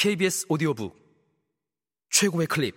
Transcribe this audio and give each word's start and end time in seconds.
KBS 0.00 0.46
오디오북 0.48 0.96
최고의 2.08 2.46
클립. 2.46 2.74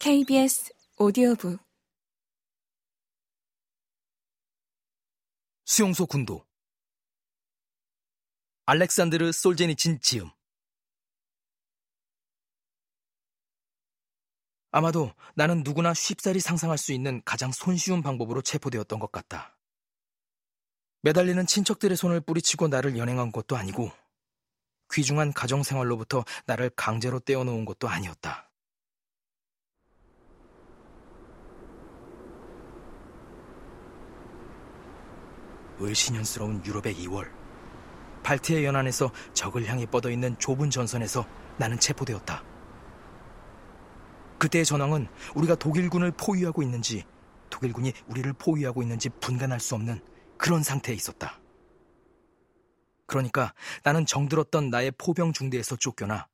KBS 0.00 0.74
오디오북. 0.96 1.60
수용소 5.66 6.06
군도. 6.06 6.44
알렉산드르 8.66 9.30
솔제니친 9.30 10.00
지음 10.00 10.30
아마도 14.76 15.12
나는 15.36 15.62
누구나 15.62 15.94
쉽사리 15.94 16.40
상상할 16.40 16.78
수 16.78 16.92
있는 16.92 17.22
가장 17.24 17.52
손쉬운 17.52 18.02
방법으로 18.02 18.42
체포되었던 18.42 18.98
것 18.98 19.12
같다. 19.12 19.56
매달리는 21.02 21.46
친척들의 21.46 21.96
손을 21.96 22.20
뿌리치고 22.20 22.66
나를 22.66 22.98
연행한 22.98 23.30
것도 23.30 23.56
아니고 23.56 23.92
귀중한 24.92 25.32
가정생활로부터 25.32 26.24
나를 26.46 26.70
강제로 26.70 27.20
떼어놓은 27.20 27.64
것도 27.66 27.88
아니었다. 27.88 28.50
을신연스러운 35.80 36.66
유럽의 36.66 36.96
2월 36.96 37.30
발트해 38.24 38.64
연안에서 38.64 39.12
적을 39.34 39.66
향해 39.66 39.86
뻗어있는 39.86 40.40
좁은 40.40 40.70
전선에서 40.70 41.24
나는 41.58 41.78
체포되었다. 41.78 42.53
그때의 44.38 44.64
전황은 44.64 45.08
우리가 45.34 45.54
독일군을 45.54 46.12
포위하고 46.12 46.62
있는지 46.62 47.04
독일군이 47.50 47.92
우리를 48.08 48.32
포위하고 48.34 48.82
있는지 48.82 49.08
분간할 49.08 49.60
수 49.60 49.74
없는 49.74 50.00
그런 50.36 50.62
상태에 50.62 50.94
있었다. 50.94 51.40
그러니까 53.06 53.54
나는 53.82 54.06
정들었던 54.06 54.70
나의 54.70 54.92
포병 54.98 55.32
중대에서 55.32 55.76
쫓겨나 55.76 56.28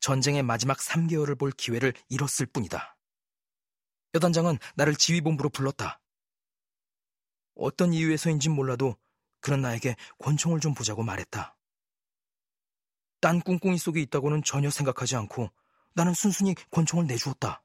전쟁의 0.00 0.42
마지막 0.42 0.78
3개월을 0.78 1.38
볼 1.38 1.50
기회를 1.50 1.94
잃었을 2.08 2.46
뿐이다. 2.46 2.96
여단장은 4.14 4.58
나를 4.74 4.94
지휘본부로 4.94 5.48
불렀다. 5.50 6.00
어떤 7.54 7.92
이유에서인진 7.92 8.52
몰라도 8.52 8.96
그는 9.40 9.60
나에게 9.62 9.96
권총을 10.18 10.60
좀 10.60 10.74
보자고 10.74 11.02
말했다. 11.02 11.56
딴 13.20 13.40
꿍꿍이 13.40 13.78
속에 13.78 14.00
있다고는 14.02 14.42
전혀 14.44 14.70
생각하지 14.70 15.16
않고 15.16 15.50
나는 15.98 16.14
순순히 16.14 16.54
권총을 16.70 17.08
내주었다. 17.08 17.60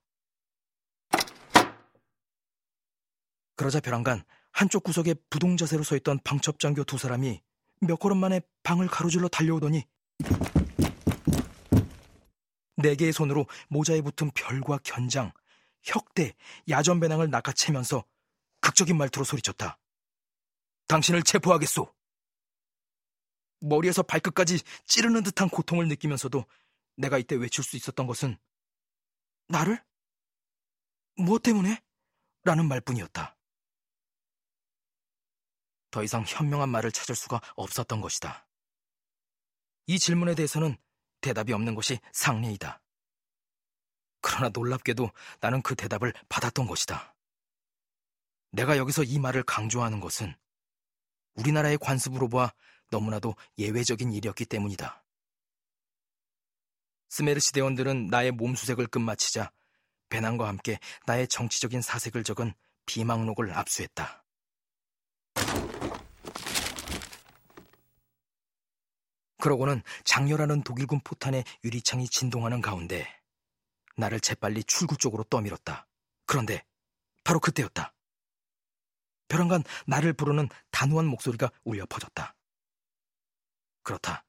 그러자 3.56 3.80
벼랑간 3.80 4.24
한쪽 4.52 4.84
구석에 4.84 5.14
부동 5.30 5.56
자세로 5.56 5.84
서 5.84 5.96
있던 5.98 6.20
방첩장교 6.24 6.84
두 6.86 6.98
사람이 6.98 7.40
몇 7.82 8.00
걸음 8.00 8.18
만에 8.18 8.42
방을 8.64 8.88
가로질러 8.88 9.28
달려오더니 9.28 9.86
네 12.78 12.96
개의 12.96 13.14
손으로 13.14 13.46
모자에 13.70 14.02
붙은 14.02 14.32
별과 14.32 14.80
견장, 14.84 15.32
혁대, 15.84 16.34
야전배낭을 16.68 17.30
낚아채면서 17.30 18.04
극적인 18.62 18.98
말투로 18.98 19.26
소리쳤다. 19.26 19.78
당신을 20.88 21.22
체포하겠소. 21.22 21.94
머리에서 23.60 24.02
발끝까지 24.02 24.60
찌르는 24.88 25.22
듯한 25.22 25.50
고통을 25.50 25.88
느끼면서도 25.88 26.46
내가 26.96 27.18
이때 27.18 27.36
외칠 27.36 27.64
수 27.64 27.76
있었던 27.76 28.08
것은 28.08 28.38
나를? 29.48 29.84
무엇 31.16 31.44
때문에? 31.44 31.82
라는 32.44 32.68
말뿐이었다. 32.68 33.38
더 35.92 36.04
이상 36.04 36.24
현명한 36.26 36.70
말을 36.70 36.92
찾을 36.92 37.16
수가 37.16 37.40
없었던 37.56 38.02
것이다. 38.02 38.48
이 39.86 40.00
질문에 40.00 40.34
대해서는 40.34 40.76
대답이 41.22 41.54
없는 41.54 41.76
것이 41.76 42.00
상례이다. 42.12 42.82
그러나 44.22 44.50
놀랍게도 44.50 45.12
나는 45.40 45.62
그 45.62 45.76
대답을 45.76 46.14
받았던 46.30 46.66
것이다. 46.66 47.16
내가 48.52 48.78
여기서 48.78 49.04
이 49.04 49.20
말을 49.20 49.44
강조하는 49.44 50.00
것은 50.00 50.34
우리나라의 51.36 51.78
관습으로 51.78 52.30
보아 52.30 52.54
너무나도 52.90 53.36
예외적인 53.58 54.14
일이었기 54.14 54.46
때문이다. 54.46 55.03
스메르시 57.14 57.54
대원들은 57.54 58.08
나의 58.08 58.32
몸수색을 58.32 58.88
끝마치자 58.88 59.52
배낭과 60.10 60.48
함께 60.48 60.80
나의 61.06 61.28
정치적인 61.28 61.80
사색을 61.80 62.24
적은 62.24 62.56
비망록을 62.88 63.54
압수했다. 63.54 64.26
그러고는 69.38 69.84
장렬하는 70.06 70.64
독일군 70.64 71.02
포탄의 71.04 71.44
유리창이 71.64 72.10
진동하는 72.10 72.62
가운데 72.62 73.08
나를 73.96 74.20
재빨리 74.20 74.64
출구 74.64 74.98
쪽으로 74.98 75.24
떠밀었다. 75.26 75.88
그런데 76.26 76.66
바로 77.24 77.40
그때였다. 77.40 77.94
벼랑간 79.28 79.64
나를 79.86 80.14
부르는 80.14 80.50
단호한 80.72 81.06
목소리가 81.06 81.52
울려 81.64 81.86
퍼졌다. 81.86 82.36
그렇다. 83.84 84.26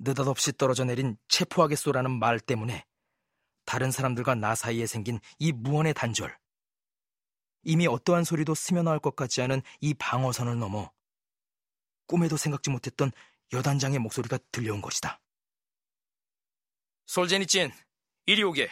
느닷없이 0.00 0.52
떨어져 0.56 0.84
내린 0.84 1.16
체포하겠소라는 1.28 2.10
말 2.18 2.40
때문에 2.40 2.84
다른 3.66 3.90
사람들과 3.90 4.34
나 4.34 4.54
사이에 4.54 4.86
생긴 4.86 5.20
이 5.38 5.52
무언의 5.52 5.94
단절. 5.94 6.36
이미 7.62 7.86
어떠한 7.86 8.24
소리도 8.24 8.54
스며나올 8.54 8.98
것 8.98 9.14
같지 9.14 9.42
않은 9.42 9.60
이 9.80 9.92
방어선을 9.94 10.58
넘어 10.58 10.90
꿈에도 12.06 12.36
생각지 12.36 12.70
못했던 12.70 13.12
여단장의 13.52 13.98
목소리가 13.98 14.38
들려온 14.50 14.80
것이다. 14.80 15.20
솔제니찐, 17.06 17.70
이리 18.26 18.42
오게. 18.42 18.70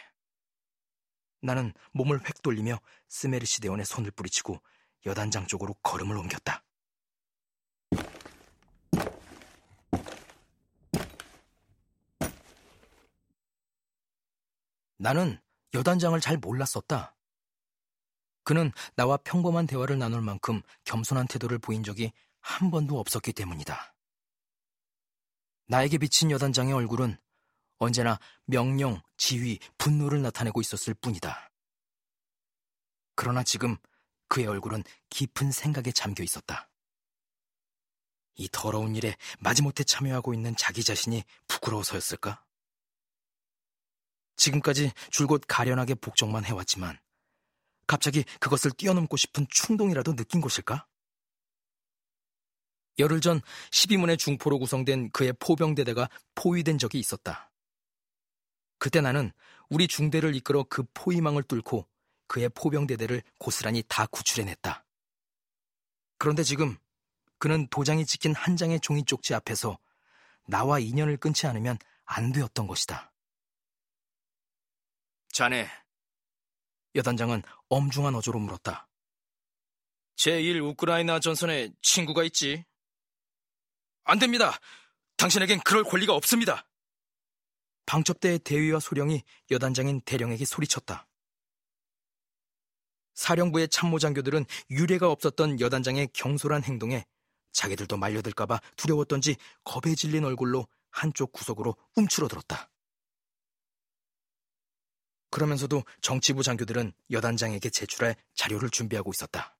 나는 1.42 1.72
몸을 1.92 2.26
획 2.26 2.42
돌리며 2.42 2.80
스메르시 3.08 3.60
대원의 3.60 3.84
손을 3.84 4.10
뿌리치고 4.12 4.60
여단장 5.06 5.46
쪽으로 5.46 5.74
걸음을 5.82 6.16
옮겼다. 6.16 6.64
나는 14.98 15.40
여단장을 15.74 16.18
잘 16.20 16.36
몰랐었다. 16.36 17.16
그는 18.44 18.72
나와 18.96 19.16
평범한 19.18 19.66
대화를 19.66 19.98
나눌 19.98 20.22
만큼 20.22 20.62
겸손한 20.84 21.28
태도를 21.28 21.58
보인 21.58 21.82
적이 21.82 22.12
한 22.40 22.70
번도 22.70 22.98
없었기 22.98 23.32
때문이다. 23.32 23.94
나에게 25.66 25.98
비친 25.98 26.30
여단장의 26.30 26.72
얼굴은 26.72 27.18
언제나 27.78 28.18
명령, 28.46 29.00
지휘, 29.16 29.58
분노를 29.76 30.22
나타내고 30.22 30.60
있었을 30.60 30.94
뿐이다. 30.94 31.50
그러나 33.14 33.42
지금 33.42 33.76
그의 34.28 34.46
얼굴은 34.46 34.82
깊은 35.10 35.52
생각에 35.52 35.92
잠겨 35.92 36.22
있었다. 36.22 36.70
이 38.36 38.48
더러운 38.50 38.96
일에 38.96 39.16
마지못해 39.40 39.84
참여하고 39.84 40.32
있는 40.32 40.56
자기 40.56 40.82
자신이 40.82 41.24
부끄러워서였을까? 41.48 42.47
지금까지 44.38 44.92
줄곧 45.10 45.42
가련하게 45.46 45.96
복종만 45.96 46.44
해왔지만 46.44 46.98
갑자기 47.86 48.24
그것을 48.40 48.70
뛰어넘고 48.70 49.16
싶은 49.16 49.46
충동이라도 49.50 50.16
느낀 50.16 50.40
것일까? 50.40 50.86
열흘 52.98 53.20
전 53.20 53.40
12문의 53.70 54.18
중포로 54.18 54.58
구성된 54.58 55.10
그의 55.10 55.32
포병대대가 55.38 56.08
포위된 56.34 56.78
적이 56.78 56.98
있었다. 56.98 57.50
그때 58.78 59.00
나는 59.00 59.32
우리 59.70 59.86
중대를 59.86 60.34
이끌어 60.34 60.64
그 60.64 60.84
포위망을 60.94 61.42
뚫고 61.42 61.86
그의 62.26 62.48
포병대대를 62.50 63.22
고스란히 63.38 63.82
다 63.88 64.06
구출해냈다. 64.06 64.84
그런데 66.18 66.42
지금 66.42 66.76
그는 67.38 67.68
도장이 67.68 68.04
찍힌 68.04 68.34
한 68.34 68.56
장의 68.56 68.80
종이 68.80 69.04
쪽지 69.04 69.34
앞에서 69.34 69.78
나와 70.46 70.78
인연을 70.78 71.16
끊지 71.16 71.46
않으면 71.46 71.78
안 72.04 72.32
되었던 72.32 72.66
것이다. 72.66 73.12
자네, 75.38 75.70
여단장은 76.96 77.44
엄중한 77.68 78.12
어조로 78.16 78.40
물었다. 78.40 78.88
제1 80.16 80.60
우크라이나 80.64 81.20
전선에 81.20 81.70
친구가 81.80 82.24
있지? 82.24 82.64
안 84.02 84.18
됩니다. 84.18 84.58
당신에겐 85.16 85.60
그럴 85.60 85.84
권리가 85.84 86.12
없습니다. 86.12 86.66
방첩대의 87.86 88.40
대위와 88.40 88.80
소령이 88.80 89.22
여단장인 89.52 90.00
대령에게 90.00 90.44
소리쳤다. 90.44 91.06
사령부의 93.14 93.68
참모장교들은 93.68 94.44
유례가 94.70 95.08
없었던 95.08 95.60
여단장의 95.60 96.08
경솔한 96.14 96.64
행동에 96.64 97.06
자기들도 97.52 97.96
말려들까봐 97.96 98.60
두려웠던지 98.74 99.36
겁에 99.62 99.94
질린 99.94 100.24
얼굴로 100.24 100.66
한쪽 100.90 101.30
구석으로 101.30 101.76
움츠러들었다. 101.94 102.68
그러면서도 105.30 105.84
정치부 106.00 106.42
장교들은 106.42 106.92
여단장에게 107.10 107.70
제출할 107.70 108.16
자료를 108.34 108.70
준비하고 108.70 109.10
있었다. 109.12 109.56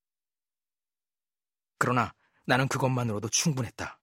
그러나 1.79 2.15
나는 2.47 2.69
그것만으로도 2.69 3.29
충분했다. 3.29 4.01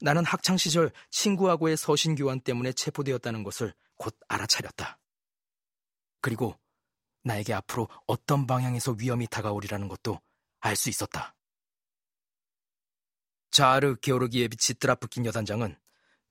나는 0.00 0.24
학창시절 0.24 0.90
친구하고의 1.10 1.76
서신교환 1.76 2.40
때문에 2.40 2.72
체포되었다는 2.72 3.42
것을 3.42 3.74
곧 3.96 4.18
알아차렸다. 4.28 4.98
그리고 6.22 6.58
나에게 7.22 7.52
앞으로 7.52 7.88
어떤 8.06 8.46
방향에서 8.46 8.92
위험이 8.92 9.26
다가오리라는 9.26 9.88
것도 9.88 10.20
알 10.60 10.76
수 10.76 10.88
있었다. 10.88 11.34
자아르 13.50 13.96
게오르기에비치 13.96 14.74
드라프킨 14.74 15.26
여단장은 15.26 15.76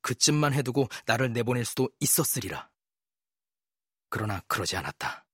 그쯤만 0.01 0.53
해두고 0.53 0.87
나를 1.05 1.33
내보낼 1.33 1.65
수도 1.65 1.89
있었으리라. 1.99 2.69
그러나 4.09 4.41
그러지 4.47 4.75
않았다. 4.77 5.25